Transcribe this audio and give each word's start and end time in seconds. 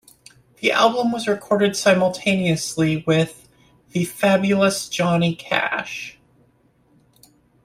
The 0.61 0.71
album 0.71 1.11
was 1.11 1.27
recorded 1.27 1.75
simultaneously 1.77 3.03
with 3.05 3.47
"The 3.91 4.03
Fabulous 4.05 4.89
Johnny 4.89 5.35
Cash". 5.35 6.17